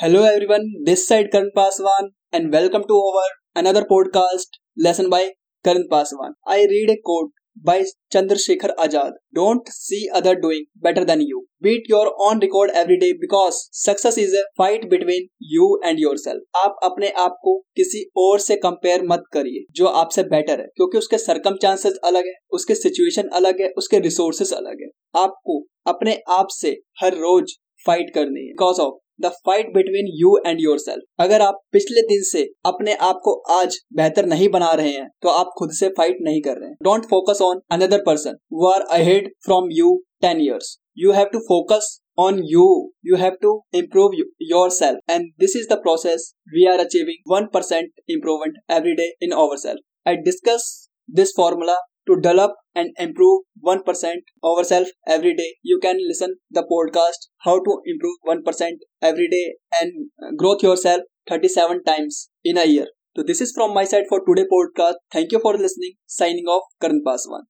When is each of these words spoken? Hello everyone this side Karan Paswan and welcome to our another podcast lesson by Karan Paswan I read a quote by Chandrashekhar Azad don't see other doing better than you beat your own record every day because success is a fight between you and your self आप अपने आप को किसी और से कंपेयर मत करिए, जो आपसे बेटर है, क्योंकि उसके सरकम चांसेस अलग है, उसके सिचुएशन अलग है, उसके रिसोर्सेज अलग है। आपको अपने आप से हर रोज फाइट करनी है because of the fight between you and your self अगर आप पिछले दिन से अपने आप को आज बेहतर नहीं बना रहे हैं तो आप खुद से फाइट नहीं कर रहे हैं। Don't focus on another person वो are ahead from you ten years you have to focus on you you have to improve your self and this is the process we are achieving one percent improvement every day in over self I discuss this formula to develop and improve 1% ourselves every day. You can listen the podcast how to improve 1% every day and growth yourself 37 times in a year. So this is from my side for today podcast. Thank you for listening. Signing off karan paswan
Hello 0.00 0.20
everyone 0.24 0.62
this 0.84 1.06
side 1.08 1.30
Karan 1.32 1.48
Paswan 1.56 2.08
and 2.34 2.54
welcome 2.54 2.82
to 2.88 2.98
our 3.00 3.32
another 3.56 3.82
podcast 3.82 4.56
lesson 4.78 5.08
by 5.08 5.26
Karan 5.64 5.82
Paswan 5.90 6.32
I 6.48 6.64
read 6.66 6.90
a 6.90 6.94
quote 6.94 7.32
by 7.66 7.82
Chandrashekhar 8.12 8.70
Azad 8.70 9.18
don't 9.34 9.68
see 9.68 9.98
other 10.14 10.34
doing 10.34 10.64
better 10.82 11.04
than 11.04 11.20
you 11.20 11.40
beat 11.62 11.90
your 11.90 12.06
own 12.26 12.40
record 12.40 12.70
every 12.76 12.96
day 12.96 13.12
because 13.18 13.58
success 13.80 14.18
is 14.18 14.36
a 14.36 14.42
fight 14.58 14.88
between 14.90 15.28
you 15.50 15.68
and 15.84 16.00
your 16.00 16.16
self 16.16 16.64
आप 16.64 16.80
अपने 16.82 17.10
आप 17.18 17.36
को 17.42 17.58
किसी 17.76 18.04
और 18.16 18.38
से 18.38 18.56
कंपेयर 18.56 19.02
मत 19.04 19.24
करिए, 19.32 19.64
जो 19.72 19.86
आपसे 19.86 20.22
बेटर 20.22 20.60
है, 20.60 20.66
क्योंकि 20.76 20.98
उसके 20.98 21.18
सरकम 21.18 21.56
चांसेस 21.62 21.98
अलग 22.04 22.26
है, 22.26 22.34
उसके 22.50 22.74
सिचुएशन 22.74 23.28
अलग 23.34 23.60
है, 23.60 23.68
उसके 23.76 23.98
रिसोर्सेज 23.98 24.52
अलग 24.52 24.82
है। 24.82 24.90
आपको 25.22 25.62
अपने 25.86 26.18
आप 26.30 26.48
से 26.50 26.76
हर 27.02 27.18
रोज 27.18 27.56
फाइट 27.86 28.14
करनी 28.14 28.40
है 28.40 28.46
because 28.46 28.80
of 28.80 28.98
the 29.20 29.30
fight 29.46 29.72
between 29.74 30.06
you 30.16 30.36
and 30.46 30.60
your 30.60 30.78
self 30.78 31.22
अगर 31.22 31.42
आप 31.42 31.60
पिछले 31.72 32.02
दिन 32.08 32.22
से 32.24 32.42
अपने 32.66 32.94
आप 33.08 33.20
को 33.24 33.34
आज 33.52 33.78
बेहतर 33.94 34.26
नहीं 34.26 34.48
बना 34.48 34.72
रहे 34.72 34.90
हैं 34.90 35.08
तो 35.22 35.28
आप 35.28 35.50
खुद 35.58 35.72
से 35.72 35.88
फाइट 35.96 36.18
नहीं 36.22 36.40
कर 36.42 36.56
रहे 36.56 36.68
हैं। 36.68 36.76
Don't 36.82 37.04
focus 37.06 37.42
on 37.42 37.60
another 37.72 38.02
person 38.06 38.36
वो 38.52 38.70
are 38.70 38.84
ahead 38.98 39.30
from 39.44 39.68
you 39.72 39.96
ten 40.22 40.40
years 40.40 40.76
you 40.98 41.12
have 41.12 41.26
to 41.32 41.38
focus 41.48 41.98
on 42.18 42.40
you 42.46 42.64
you 43.06 43.16
have 43.16 43.36
to 43.42 43.52
improve 43.74 44.14
your 44.50 44.70
self 44.70 45.10
and 45.10 45.28
this 45.40 45.56
is 45.56 45.68
the 45.68 45.78
process 45.82 46.32
we 46.54 46.66
are 46.72 46.78
achieving 46.78 47.32
one 47.34 47.46
percent 47.54 47.92
improvement 48.10 48.58
every 48.70 48.92
day 48.94 49.12
in 49.22 49.32
over 49.44 49.56
self 49.58 50.08
I 50.08 50.16
discuss 50.24 50.66
this 51.10 51.32
formula 51.36 51.76
to 52.10 52.20
develop 52.20 52.52
and 52.74 52.92
improve 53.06 53.42
1% 53.60 54.24
ourselves 54.44 54.92
every 55.06 55.34
day. 55.40 55.48
You 55.62 55.78
can 55.86 55.98
listen 56.12 56.36
the 56.50 56.64
podcast 56.72 57.28
how 57.48 57.56
to 57.68 57.76
improve 57.94 58.18
1% 58.34 58.78
every 59.02 59.28
day 59.36 59.44
and 59.80 60.38
growth 60.44 60.62
yourself 60.62 61.02
37 61.28 61.84
times 61.84 62.30
in 62.44 62.58
a 62.58 62.64
year. 62.64 62.88
So 63.16 63.22
this 63.22 63.40
is 63.40 63.52
from 63.54 63.74
my 63.74 63.84
side 63.84 64.04
for 64.08 64.20
today 64.26 64.46
podcast. 64.52 64.94
Thank 65.12 65.32
you 65.32 65.40
for 65.40 65.54
listening. 65.66 65.94
Signing 66.06 66.46
off 66.56 66.64
karan 66.80 67.02
paswan 67.06 67.48